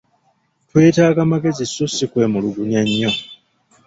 Twetaaga 0.69 1.21
magezi 1.31 1.63
sso 1.69 1.85
si 1.95 2.05
kwemulugunya 2.11 2.81
nnyo. 2.87 3.11